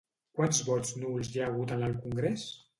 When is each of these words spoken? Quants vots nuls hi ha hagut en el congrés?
Quants 0.39 0.61
vots 0.69 0.95
nuls 1.03 1.31
hi 1.35 1.45
ha 1.45 1.53
hagut 1.53 1.77
en 1.79 1.87
el 1.91 1.97
congrés? 2.09 2.51